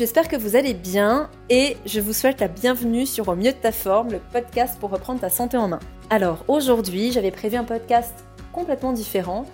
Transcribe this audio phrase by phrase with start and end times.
[0.00, 3.58] j'espère que vous allez bien et je vous souhaite la bienvenue sur Au mieux de
[3.58, 5.78] ta forme, le podcast pour reprendre ta santé en main.
[6.08, 9.44] Alors aujourd'hui, j'avais prévu un podcast complètement différent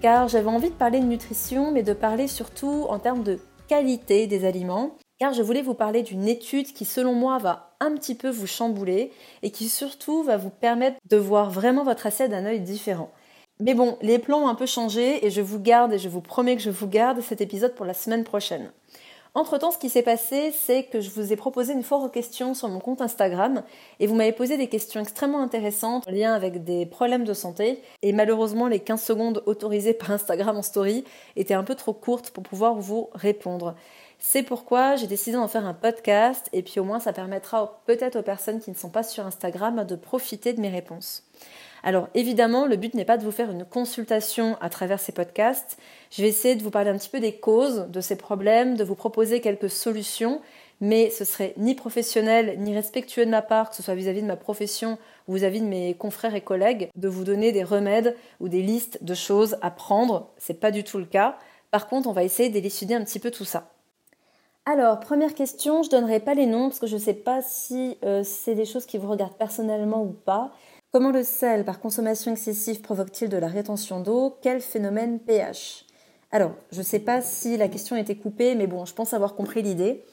[0.00, 4.28] car j'avais envie de parler de nutrition mais de parler surtout en termes de qualité
[4.28, 8.14] des aliments car je voulais vous parler d'une étude qui selon moi va un petit
[8.14, 9.10] peu vous chambouler
[9.42, 13.10] et qui surtout va vous permettre de voir vraiment votre assiette d'un œil différent.
[13.58, 16.20] Mais bon, les plans ont un peu changé et je vous garde et je vous
[16.20, 18.70] promets que je vous garde cet épisode pour la semaine prochaine.
[19.36, 22.54] Entre-temps, ce qui s'est passé, c'est que je vous ai proposé une foire aux questions
[22.54, 23.64] sur mon compte Instagram
[24.00, 27.82] et vous m'avez posé des questions extrêmement intéressantes en lien avec des problèmes de santé
[28.00, 31.04] et malheureusement les 15 secondes autorisées par Instagram en story
[31.36, 33.74] étaient un peu trop courtes pour pouvoir vous répondre.
[34.18, 38.20] C'est pourquoi j'ai décidé d'en faire un podcast et puis au moins ça permettra peut-être
[38.20, 41.24] aux personnes qui ne sont pas sur Instagram de profiter de mes réponses.
[41.86, 45.78] Alors évidemment, le but n'est pas de vous faire une consultation à travers ces podcasts.
[46.10, 48.82] Je vais essayer de vous parler un petit peu des causes de ces problèmes, de
[48.82, 50.40] vous proposer quelques solutions,
[50.80, 54.26] mais ce serait ni professionnel ni respectueux de ma part, que ce soit vis-à-vis de
[54.26, 54.98] ma profession
[55.28, 59.04] ou vis-à-vis de mes confrères et collègues, de vous donner des remèdes ou des listes
[59.04, 60.32] de choses à prendre.
[60.38, 61.38] C'est pas du tout le cas.
[61.70, 63.70] Par contre, on va essayer d'élucider un petit peu tout ça.
[64.68, 67.96] Alors, première question, je donnerai pas les noms parce que je ne sais pas si
[68.04, 70.50] euh, c'est des choses qui vous regardent personnellement ou pas.
[70.92, 74.38] Comment le sel, par consommation excessive, provoque-t-il de la rétention d'eau?
[74.40, 75.84] Quel phénomène pH
[76.30, 79.12] Alors, je ne sais pas si la question a été coupée, mais bon, je pense
[79.12, 80.04] avoir compris l'idée.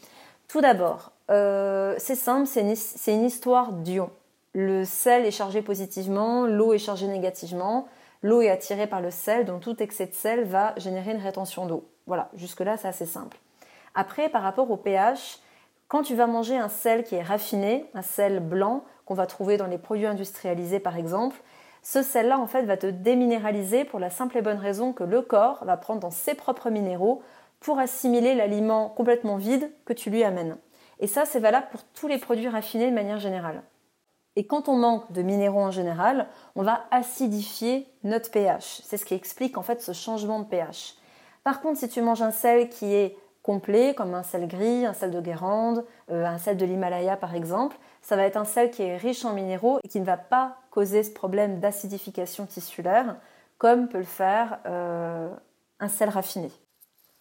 [0.48, 2.76] Tout d'abord, euh, c'est simple, c'est une,
[3.14, 4.10] une, histoire d'ion.
[4.54, 7.88] Le sel est chargé positivement, l'eau est chargée négativement.
[8.22, 11.66] L'eau est attirée par le sel, donc tout excès de sel va générer une rétention
[11.66, 11.90] d'eau.
[12.08, 13.38] Voilà, jusque-là, c'est assez simple.
[13.96, 15.40] Après, par rapport au pH,
[15.88, 19.58] quand tu vas manger un sel qui est raffiné, un sel blanc, qu'on va trouver
[19.58, 21.42] dans les produits industrialisés par exemple,
[21.82, 25.22] ce sel-là en fait va te déminéraliser pour la simple et bonne raison que le
[25.22, 27.22] corps va prendre dans ses propres minéraux
[27.60, 30.58] pour assimiler l'aliment complètement vide que tu lui amènes.
[31.00, 33.64] Et ça, c'est valable pour tous les produits raffinés de manière générale.
[34.36, 38.82] Et quand on manque de minéraux en général, on va acidifier notre pH.
[38.84, 40.96] C'est ce qui explique en fait ce changement de pH.
[41.44, 44.94] Par contre, si tu manges un sel qui est complet, comme un sel gris, un
[44.94, 48.70] sel de Guérande, euh, un sel de l'Himalaya par exemple, ça va être un sel
[48.70, 53.16] qui est riche en minéraux et qui ne va pas causer ce problème d'acidification tissulaire
[53.58, 55.34] comme peut le faire euh,
[55.80, 56.52] un sel raffiné.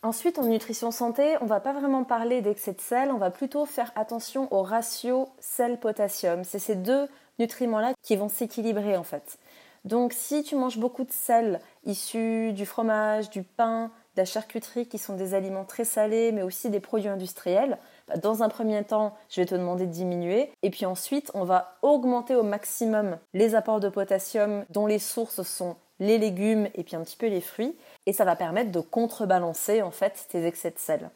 [0.03, 3.31] Ensuite, en nutrition santé, on ne va pas vraiment parler d'excès de sel, on va
[3.31, 6.43] plutôt faire attention au ratio sel-potassium.
[6.43, 9.39] C'est ces deux nutriments-là qui vont s'équilibrer en fait.
[9.85, 14.89] Donc si tu manges beaucoup de sel issu du fromage, du pain, de la charcuterie
[14.89, 17.79] qui sont des aliments très salés, mais aussi des produits industriels,
[18.23, 20.51] dans un premier temps, je vais te demander de diminuer.
[20.63, 25.43] Et puis ensuite, on va augmenter au maximum les apports de potassium dont les sources
[25.43, 27.77] sont les légumes et puis un petit peu les fruits.
[28.07, 31.11] Et ça va permettre de contrebalancer en fait tes excès de sel.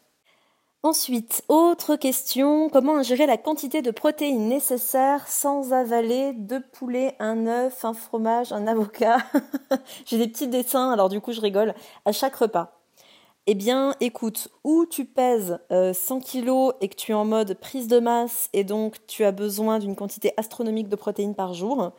[0.83, 7.49] Ensuite, autre question, comment ingérer la quantité de protéines nécessaires sans avaler deux poulets, un
[7.49, 9.19] œuf, un fromage, un avocat?
[10.07, 11.75] J'ai des petits dessins, alors du coup je rigole,
[12.05, 12.76] à chaque repas.
[13.49, 17.55] Eh bien, écoute, ou tu pèses 100 euh, kg et que tu es en mode
[17.55, 21.93] prise de masse et donc tu as besoin d'une quantité astronomique de protéines par jour,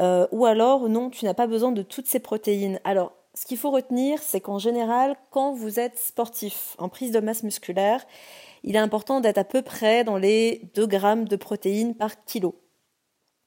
[0.00, 2.80] euh, ou alors non, tu n'as pas besoin de toutes ces protéines.
[2.82, 7.20] Alors, ce qu'il faut retenir, c'est qu'en général, quand vous êtes sportif en prise de
[7.20, 8.04] masse musculaire,
[8.64, 12.59] il est important d'être à peu près dans les 2 grammes de protéines par kilo.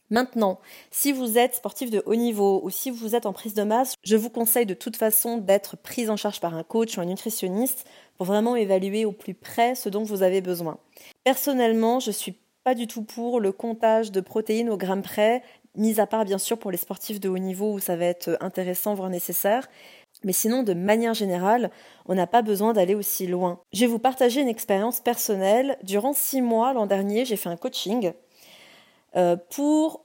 [0.09, 0.59] Maintenant,
[0.91, 3.95] si vous êtes sportif de haut niveau ou si vous êtes en prise de masse,
[4.03, 7.05] je vous conseille de toute façon d'être prise en charge par un coach ou un
[7.05, 7.85] nutritionniste
[8.17, 10.77] pour vraiment évaluer au plus près ce dont vous avez besoin.
[11.23, 15.41] Personnellement, je suis pas du tout pour le comptage de protéines au gramme près,
[15.75, 18.37] mis à part bien sûr pour les sportifs de haut niveau où ça va être
[18.39, 19.67] intéressant voire nécessaire.
[20.23, 21.71] Mais sinon, de manière générale,
[22.05, 23.59] on n'a pas besoin d'aller aussi loin.
[23.73, 25.77] Je vais vous partager une expérience personnelle.
[25.83, 28.13] Durant six mois l'an dernier, j'ai fait un coaching
[29.15, 30.03] euh, pour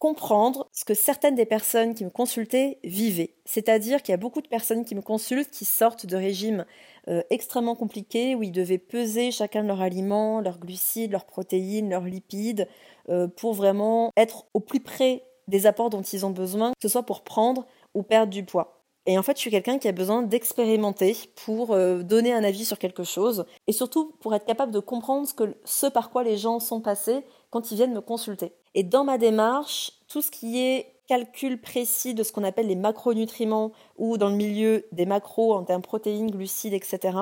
[0.00, 3.34] comprendre ce que certaines des personnes qui me consultaient vivaient.
[3.44, 6.64] C'est-à-dire qu'il y a beaucoup de personnes qui me consultent qui sortent de régimes
[7.08, 11.90] euh, extrêmement compliqués où ils devaient peser chacun de leurs aliments, leurs glucides, leurs protéines,
[11.90, 12.66] leurs lipides,
[13.10, 16.88] euh, pour vraiment être au plus près des apports dont ils ont besoin, que ce
[16.88, 18.79] soit pour prendre ou perdre du poids.
[19.06, 22.64] Et en fait, je suis quelqu'un qui a besoin d'expérimenter pour euh, donner un avis
[22.64, 25.26] sur quelque chose et surtout pour être capable de comprendre
[25.64, 28.52] ce, par quoi les gens sont passés quand ils viennent me consulter.
[28.74, 32.76] Et dans ma démarche, tout ce qui est calcul précis de ce qu'on appelle les
[32.76, 37.18] macronutriments ou dans le milieu des macros en termes protéines, glucides, etc.,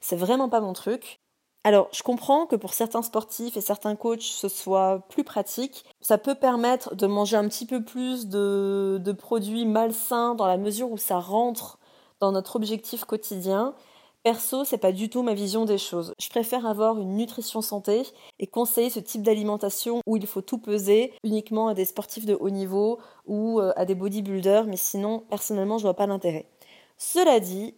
[0.00, 1.20] c'est vraiment pas mon truc.
[1.68, 5.84] Alors, je comprends que pour certains sportifs et certains coachs, ce soit plus pratique.
[6.00, 10.90] Ça peut permettre de manger un petit peu plus de, produits malsains dans la mesure
[10.90, 11.78] où ça rentre
[12.20, 13.74] dans notre objectif quotidien.
[14.22, 16.14] Perso, c'est pas du tout ma vision des choses.
[16.18, 18.04] Je préfère avoir une nutrition santé
[18.38, 22.34] et conseiller ce type d'alimentation où il faut tout peser uniquement à des sportifs de
[22.34, 26.48] haut niveau ou euh, à des bodybuilders, mais sinon, personnellement, je vois pas l'intérêt.
[26.96, 27.74] Cela dit,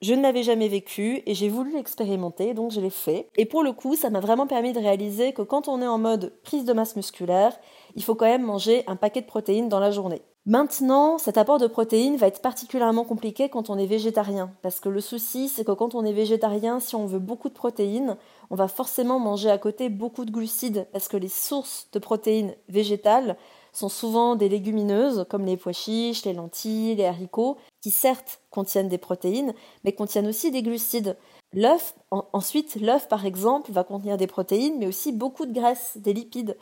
[0.00, 3.28] je ne l'avais jamais vécu et j'ai voulu l'expérimenter, donc je l'ai fait.
[3.36, 5.98] Et pour le coup, ça m'a vraiment permis de réaliser que quand on est en
[5.98, 7.58] mode prise de masse musculaire,
[7.96, 10.22] il faut quand même manger un paquet de protéines dans la journée.
[10.46, 14.88] Maintenant, cet apport de protéines va être particulièrement compliqué quand on est végétarien, parce que
[14.88, 18.16] le souci, c'est que quand on est végétarien, si on veut beaucoup de protéines,
[18.48, 22.54] on va forcément manger à côté beaucoup de glucides, parce que les sources de protéines
[22.68, 23.36] végétales
[23.72, 27.58] sont souvent des légumineuses, comme les pois chiches, les lentilles, les haricots,
[27.90, 29.54] certes contiennent des protéines,
[29.84, 31.16] mais contiennent aussi des glucides.
[31.52, 36.12] L'œuf, ensuite, l'œuf par exemple, va contenir des protéines, mais aussi beaucoup de graisse, des
[36.12, 36.56] lipides.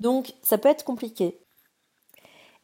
[0.00, 1.40] Donc ça peut être compliqué.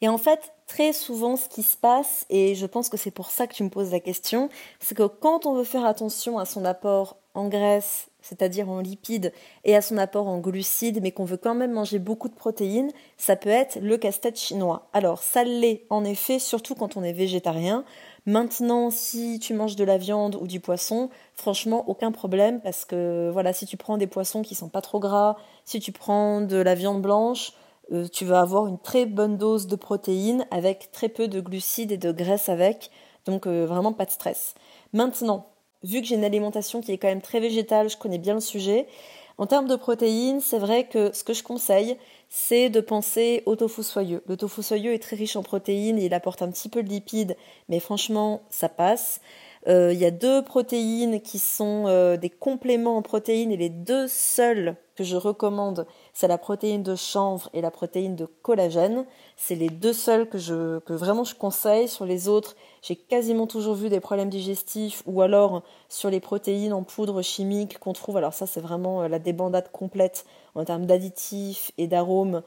[0.01, 3.31] Et en fait, très souvent, ce qui se passe, et je pense que c'est pour
[3.31, 4.51] ça que tu me poses la question,
[4.81, 9.33] c'est que quand on veut faire attention à son apport en graisse, c'est-à-dire en lipides,
[9.65, 12.91] et à son apport en glucides, mais qu'on veut quand même manger beaucoup de protéines,
[13.19, 14.89] ça peut être le casse-tête chinois.
[14.95, 17.85] Alors, ça l'est en effet, surtout quand on est végétarien.
[18.27, 23.29] Maintenant, si tu manges de la viande ou du poisson, franchement, aucun problème, parce que
[23.31, 25.37] voilà, si tu prends des poissons qui sont pas trop gras,
[25.67, 27.53] si tu prends de la viande blanche,
[27.93, 31.93] euh, tu vas avoir une très bonne dose de protéines avec très peu de glucides
[31.93, 32.91] et de graisse avec,
[33.27, 34.55] donc euh, vraiment pas de stress.
[34.95, 35.47] Maintenant,
[35.85, 38.41] vu que j'ai une alimentation qui est quand même très végétale, je connais bien le
[38.41, 38.87] sujet.
[39.37, 41.97] En termes de protéines, c'est vrai que ce que je conseille,
[42.29, 44.23] c'est de penser au tofu soyeux.
[44.27, 47.37] Le tofu soyeux est très riche en protéines, il apporte un petit peu de lipides,
[47.69, 49.21] mais franchement, ça passe.
[49.67, 53.71] Euh, il y a deux protéines qui sont euh, des compléments en protéines et les
[53.71, 59.05] deux seules que je recommande, c'est la protéine de chanvre et la protéine de collagène.
[59.37, 61.89] C'est les deux seules que, je, que vraiment je conseille.
[61.89, 66.73] Sur les autres, j'ai quasiment toujours vu des problèmes digestifs ou alors sur les protéines
[66.73, 68.17] en poudre chimique qu'on trouve.
[68.17, 70.25] Alors ça, c'est vraiment euh, la débandade complète
[70.55, 72.43] en termes d'additifs et d'arômes.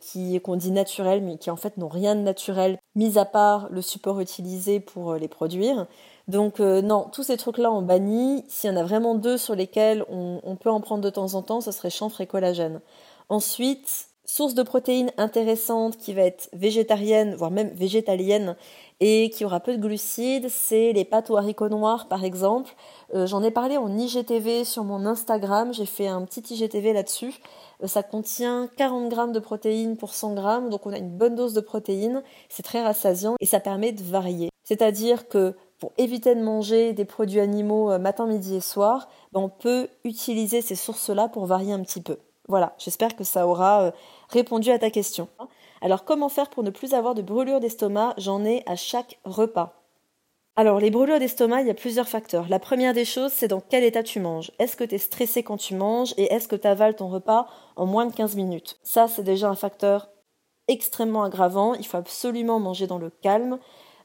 [0.00, 3.68] qui qu'on dit naturels mais qui en fait n'ont rien de naturel mis à part
[3.70, 5.86] le support utilisé pour les produire
[6.32, 8.44] donc euh, non, tous ces trucs-là on bannit.
[8.48, 11.42] S'il y en a vraiment deux sur lesquels on, peut en prendre de temps en
[11.42, 12.80] temps, ce serait chanfre et collagène.
[13.28, 18.56] Ensuite, source de protéines intéressante qui va être végétarienne, voire même végétalienne,
[19.00, 22.72] et qui aura peu de glucides, c'est les pâtes aux haricots noirs par exemple.
[23.14, 27.34] Euh, j'en ai parlé en IGTV sur mon Instagram, j'ai fait un petit IGTV là-dessus.
[27.82, 31.34] Euh, ça contient 40 grammes de protéines pour 100 grammes, donc on a une bonne
[31.34, 34.48] dose de protéines, c'est très rassasiant et ça permet de varier.
[34.64, 39.40] C'est-à-dire que pour éviter de manger des produits animaux euh, matin, midi et soir, ben,
[39.40, 42.18] on peut utiliser ces sources-là pour varier un petit peu.
[42.46, 43.90] Voilà, j'espère que ça aura euh,
[44.28, 45.26] répondu à ta question.
[45.80, 48.14] Alors comment faire pour ne plus avoir de brûlures d'estomac?
[48.16, 49.82] J'en ai à chaque repas.
[50.54, 52.46] Alors les brûlures d'estomac, il y a plusieurs facteurs.
[52.48, 54.52] La première des choses, c'est dans quel état tu manges.
[54.60, 57.48] Est-ce que tu es stressé quand tu manges et est-ce que tu avales ton repas
[57.74, 58.78] en moins de 15 minutes?
[58.84, 60.10] Ça, c'est déjà un facteur
[60.68, 61.74] extrêmement aggravant.
[61.74, 63.58] Il faut absolument manger dans le calme.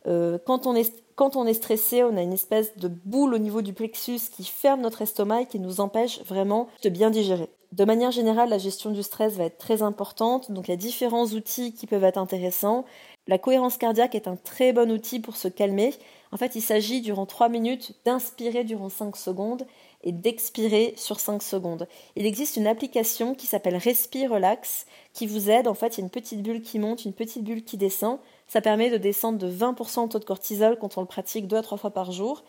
[0.08, 3.40] Euh, quand on est quand on est stressé, on a une espèce de boule au
[3.40, 7.50] niveau du plexus qui ferme notre estomac et qui nous empêche vraiment de bien digérer.
[7.72, 10.78] De manière générale, la gestion du stress va être très importante, donc il y a
[10.78, 12.86] différents outils qui peuvent être intéressants.
[13.28, 15.96] La cohérence cardiaque est un très bon outil pour se calmer.
[16.32, 19.66] En fait, il s'agit durant 3 minutes d'inspirer durant 5 secondes
[20.04, 21.88] et d'expirer sur 5 secondes.
[22.16, 25.68] Il existe une application qui s'appelle Respire Relax qui vous aide.
[25.68, 28.20] En fait, il y a une petite bulle qui monte, une petite bulle qui descend.
[28.48, 31.58] Ça permet de descendre de 20% le taux de cortisol quand on le pratique deux
[31.58, 32.44] à trois fois par jour.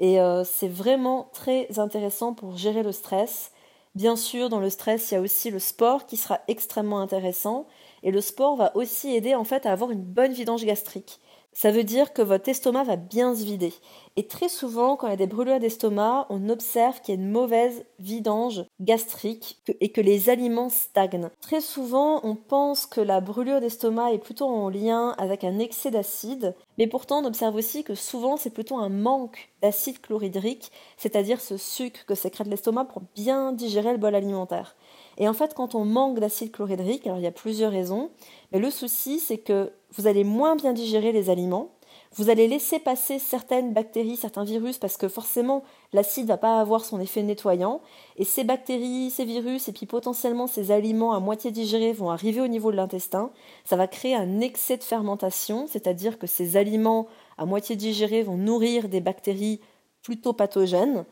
[0.00, 3.52] Et euh, c'est vraiment très intéressant pour gérer le stress.
[3.94, 7.66] Bien sûr, dans le stress, il y a aussi le sport qui sera extrêmement intéressant.
[8.02, 11.20] Et le sport va aussi aider en fait à avoir une bonne vidange gastrique.
[11.56, 13.72] Ça veut dire que votre estomac va bien se vider.
[14.16, 17.20] Et très souvent, quand il y a des brûlures d'estomac, on observe qu'il y a
[17.20, 21.30] une mauvaise vidange gastrique et que les aliments stagnent.
[21.40, 25.92] Très souvent, on pense que la brûlure d'estomac est plutôt en lien avec un excès
[25.92, 31.40] d'acide, mais pourtant on observe aussi que souvent c'est plutôt un manque d'acide chlorhydrique, c'est-à-dire
[31.40, 34.74] ce sucre que sécrète l'estomac pour bien digérer le bol alimentaire.
[35.18, 38.10] Et en fait, quand on manque d'acide chlorhydrique, alors il y a plusieurs raisons,
[38.52, 41.70] mais le souci c'est que vous allez moins bien digérer les aliments,
[42.16, 46.84] vous allez laisser passer certaines bactéries, certains virus, parce que forcément l'acide va pas avoir
[46.84, 47.80] son effet nettoyant,
[48.16, 52.40] et ces bactéries, ces virus, et puis potentiellement ces aliments à moitié digérés vont arriver
[52.40, 53.30] au niveau de l'intestin.
[53.64, 57.06] Ça va créer un excès de fermentation, c'est-à-dire que ces aliments
[57.36, 59.60] à moitié digérés vont nourrir des bactéries
[60.02, 61.04] plutôt pathogènes.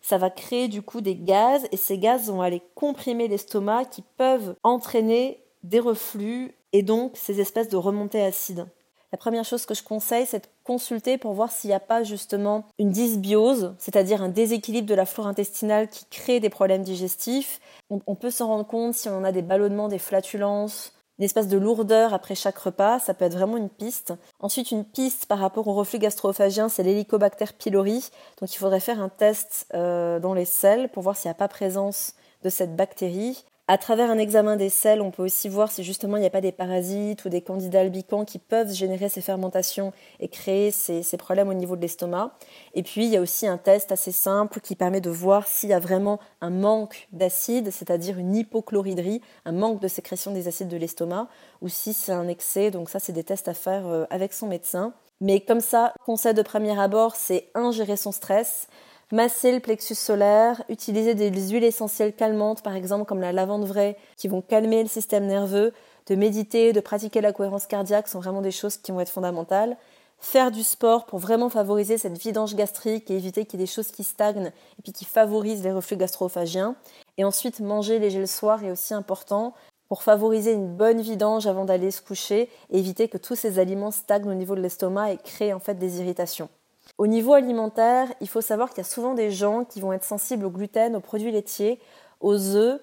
[0.00, 4.02] Ça va créer du coup des gaz, et ces gaz vont aller comprimer l'estomac qui
[4.16, 8.66] peuvent entraîner des reflux et donc ces espèces de remontées acides.
[9.10, 12.02] la première chose que je conseille, c'est de consulter pour voir s'il n'y a pas
[12.04, 17.58] justement une dysbiose, c'est-à-dire un déséquilibre de la flore intestinale qui crée des problèmes digestifs.
[17.88, 21.58] On, peut s'en rendre compte si on a des ballonnements, des flatulences, une espèce de
[21.58, 24.14] lourdeur après chaque repas, ça peut être vraiment une piste.
[24.40, 28.10] Ensuite, une piste par rapport au reflux gastro-œsophagien, c'est l'Helicobacter pylori.
[28.40, 31.34] Donc, il faudrait faire un test euh, dans les selles pour voir s'il n'y a
[31.34, 33.44] pas présence de cette bactérie.
[33.70, 36.30] À travers un examen des selles, on peut aussi voir si justement il n'y a
[36.30, 41.02] pas des parasites ou des candidats albicans qui peuvent générer ces fermentations et créer ces,
[41.18, 42.34] problèmes au niveau de l'estomac.
[42.72, 45.68] Et puis il y a aussi un test assez simple qui permet de voir s'il
[45.68, 50.68] y a vraiment un manque d'acide, c'est-à-dire une hypochloridrie, un manque de sécrétion des acides
[50.68, 51.28] de l'estomac,
[51.60, 52.70] ou si c'est un excès.
[52.70, 54.94] Donc ça, c'est des tests à faire euh, avec son médecin.
[55.20, 58.66] Mais comme ça, conseil de premier abord, c'est ingérer son stress
[59.12, 63.96] masser le plexus solaire, utiliser des huiles essentielles calmantes, par exemple comme la lavande vraie,
[64.16, 65.72] qui vont calmer le système nerveux,
[66.08, 69.76] de méditer, de pratiquer la cohérence cardiaque sont vraiment des choses qui vont être fondamentales.
[70.20, 73.72] Faire du sport pour vraiment favoriser cette vidange gastrique et éviter qu'il y ait des
[73.72, 76.76] choses qui stagnent et puis qui favorisent les reflux gastro-œsophagiens.
[77.18, 79.54] Et ensuite, manger léger le soir est aussi important
[79.88, 83.90] pour favoriser une bonne vidange avant d'aller se coucher et éviter que tous ces aliments
[83.90, 86.48] stagnent au niveau de l'estomac et créent en fait des irritations.
[86.96, 90.04] Au niveau alimentaire, il faut savoir qu'il y a souvent des gens qui vont être
[90.04, 91.78] sensibles au gluten, aux produits laitiers,
[92.20, 92.80] aux œufs.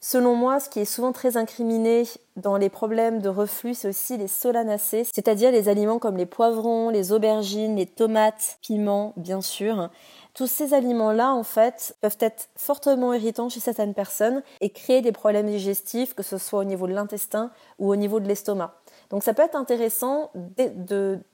[0.00, 2.04] Selon moi, ce qui est souvent très incriminé
[2.36, 6.88] dans les problèmes de reflux, c'est aussi les solanacées, c'est-à-dire les aliments comme les poivrons,
[6.88, 9.90] les aubergines, les tomates, piments, bien sûr.
[10.34, 15.10] Tous ces aliments-là, en fait, peuvent être fortement irritants chez certaines personnes et créer des
[15.10, 17.50] problèmes digestifs, que ce soit au niveau de l'intestin
[17.80, 18.74] ou au niveau de l'estomac.
[19.10, 20.30] Donc ça peut être intéressant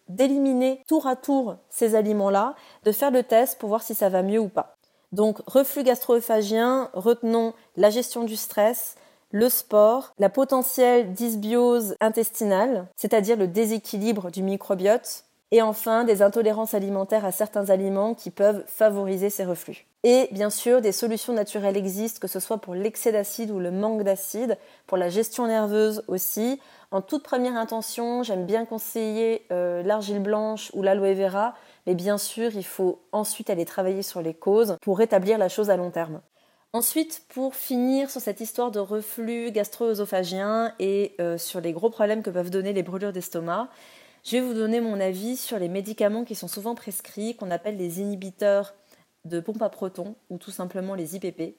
[0.09, 2.55] d'éliminer tour à tour ces aliments-là,
[2.85, 4.75] de faire le test pour voir si ça va mieux ou pas.
[5.13, 8.97] Donc reflux gastro-œsophagien, retenons la gestion du stress,
[9.31, 16.75] le sport, la potentielle dysbiose intestinale, c'est-à-dire le déséquilibre du microbiote, et enfin des intolérances
[16.75, 19.87] alimentaires à certains aliments qui peuvent favoriser ces reflux.
[20.03, 23.71] Et bien sûr, des solutions naturelles existent, que ce soit pour l'excès d'acide ou le
[23.71, 26.61] manque d'acide, pour la gestion nerveuse aussi.
[26.91, 31.55] En toute première intention, j'aime bien conseiller euh, l'argile blanche ou l'aloe vera,
[31.87, 35.71] mais bien sûr, il faut ensuite aller travailler sur les causes pour rétablir la chose
[35.71, 36.21] à long terme.
[36.75, 42.23] Ensuite, pour finir sur cette histoire de reflux gastro-œsophagien et euh, sur les gros problèmes
[42.23, 43.69] que peuvent donner les brûlures d'estomac,
[44.25, 47.77] je vais vous donner mon avis sur les médicaments qui sont souvent prescrits, qu'on appelle
[47.77, 48.75] les inhibiteurs
[49.27, 51.57] de pompe à protons ou tout simplement les IPP.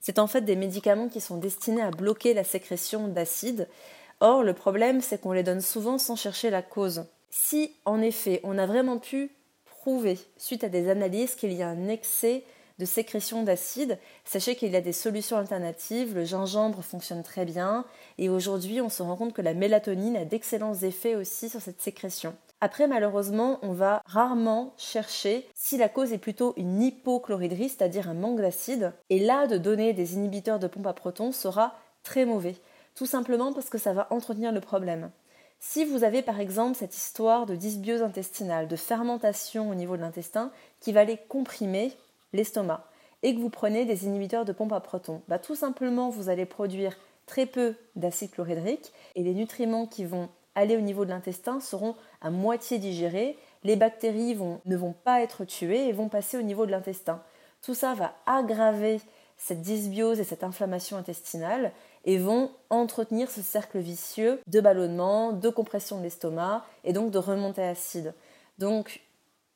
[0.00, 3.68] C'est en fait des médicaments qui sont destinés à bloquer la sécrétion d'acide.
[4.18, 7.04] Or, le problème, c'est qu'on les donne souvent sans chercher la cause.
[7.30, 9.30] Si, en effet, on a vraiment pu
[9.64, 12.42] prouver, suite à des analyses, qu'il y a un excès
[12.78, 16.14] de sécrétion d'acide, sachez qu'il y a des solutions alternatives.
[16.14, 17.84] Le gingembre fonctionne très bien
[18.18, 21.80] et aujourd'hui, on se rend compte que la mélatonine a d'excellents effets aussi sur cette
[21.80, 22.34] sécrétion.
[22.60, 28.14] Après, malheureusement, on va rarement chercher si la cause est plutôt une hypochloridrie, c'est-à-dire un
[28.14, 28.92] manque d'acide.
[29.10, 31.74] Et là, de donner des inhibiteurs de pompe à protons sera
[32.04, 32.54] très mauvais.
[32.94, 35.10] Tout simplement parce que ça va entretenir le problème.
[35.58, 40.02] Si vous avez par exemple cette histoire de dysbiose intestinale, de fermentation au niveau de
[40.02, 40.50] l'intestin
[40.80, 41.92] qui va aller comprimer
[42.32, 42.86] l'estomac
[43.22, 46.46] et que vous prenez des inhibiteurs de pompe à protons, bah, tout simplement vous allez
[46.46, 46.96] produire
[47.26, 51.94] très peu d'acide chlorhydrique et les nutriments qui vont aller au niveau de l'intestin seront
[52.20, 56.66] à moitié digérés, les bactéries ne vont pas être tuées et vont passer au niveau
[56.66, 57.22] de l'intestin.
[57.62, 59.00] Tout ça va aggraver
[59.36, 61.72] cette dysbiose et cette inflammation intestinale
[62.04, 67.18] et vont entretenir ce cercle vicieux de ballonnement, de compression de l'estomac et donc de
[67.18, 68.14] remontée acide.
[68.58, 69.00] Donc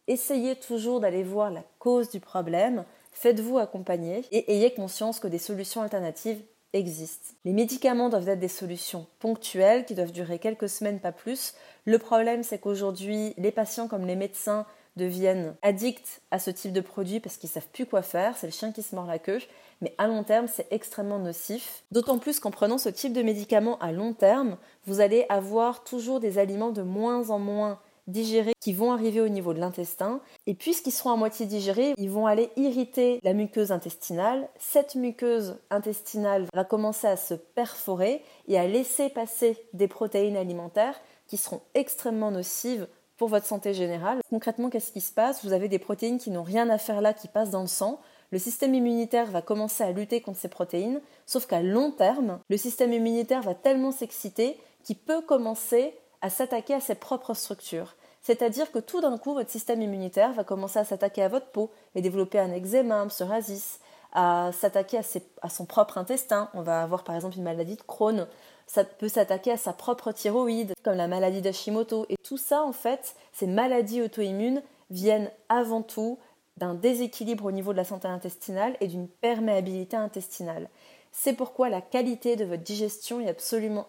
[0.08, 5.38] essayez toujours d'aller voir la cause du problème, faites-vous accompagner et ayez conscience que des
[5.38, 7.34] solutions alternatives existent.
[7.44, 11.54] Les médicaments doivent être des solutions ponctuelles qui doivent durer quelques semaines, pas plus.
[11.84, 16.80] Le problème, c'est qu'aujourd'hui, les patients comme les médecins deviennent addicts à ce type de
[16.80, 19.40] produit parce qu'ils savent plus quoi faire, c'est le chien qui se mord la queue,
[19.82, 21.84] mais à long terme, c'est extrêmement nocif.
[21.90, 26.18] D'autant plus qu'en prenant ce type de médicament à long terme, vous allez avoir toujours
[26.18, 30.20] des aliments de moins en moins digérés qui vont arriver au niveau de l'intestin.
[30.46, 34.48] Et puisqu'ils seront à moitié digérés, ils vont aller irriter la muqueuse intestinale.
[34.58, 41.00] Cette muqueuse intestinale va commencer à se perforer et à laisser passer des protéines alimentaires
[41.26, 42.86] qui seront extrêmement nocives
[43.16, 44.20] pour votre santé générale.
[44.30, 45.44] Concrètement, qu'est-ce qui se passe?
[45.44, 48.00] Vous avez des protéines qui n'ont rien à faire là, qui passent dans le sang.
[48.30, 52.56] Le système immunitaire va commencer à lutter contre ces protéines, sauf qu'à long terme, le
[52.56, 57.94] système immunitaire va tellement s'exciter qu'il peut commencer à s'attaquer à ses propres structures.
[58.22, 61.70] C'est-à-dire que tout d'un coup, votre système immunitaire va commencer à s'attaquer à votre peau
[61.94, 63.78] et développer un eczéma, un psoriasis,
[64.12, 64.98] à s'attaquer
[65.42, 66.50] à, son propre intestin.
[66.54, 68.26] On va avoir par exemple une maladie de Crohn.
[68.66, 72.06] Ça peut s'attaquer à sa propre thyroïde, comme la maladie d'Hashimoto.
[72.08, 76.18] Et tout ça, en fait, ces maladies auto-immunes viennent avant tout
[76.56, 80.68] d'un déséquilibre au niveau de la santé intestinale et d'une perméabilité intestinale.
[81.12, 83.86] C'est pourquoi la qualité de votre digestion est absolument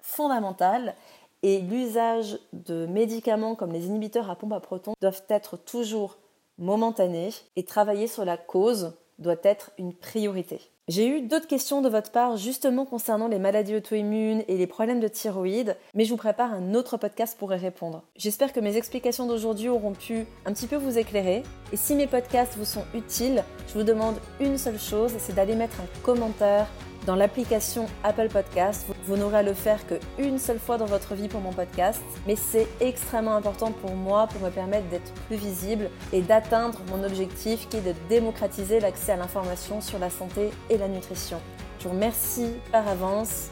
[0.00, 0.94] fondamentale
[1.42, 6.18] et l'usage de médicaments comme les inhibiteurs à pompe à protons doivent être toujours
[6.58, 10.60] momentanés et travailler sur la cause doit être une priorité.
[10.88, 15.00] J'ai eu d'autres questions de votre part justement concernant les maladies auto-immunes et les problèmes
[15.00, 18.04] de thyroïde, mais je vous prépare un autre podcast pour y répondre.
[18.14, 21.42] J'espère que mes explications d'aujourd'hui auront pu un petit peu vous éclairer.
[21.72, 25.56] Et si mes podcasts vous sont utiles, je vous demande une seule chose, c'est d'aller
[25.56, 26.68] mettre un commentaire
[27.06, 28.86] dans l'application Apple Podcast.
[29.04, 32.36] Vous n'aurez à le faire qu'une seule fois dans votre vie pour mon podcast, mais
[32.36, 37.68] c'est extrêmement important pour moi pour me permettre d'être plus visible et d'atteindre mon objectif
[37.68, 41.40] qui est de démocratiser l'accès à l'information sur la santé la nutrition.
[41.78, 43.48] Je vous remercie par avance,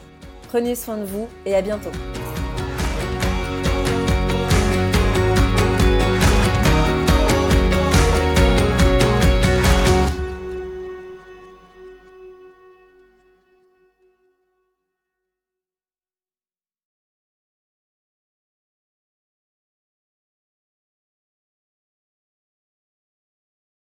[0.47, 1.91] prenez soin de vous et à bientôt.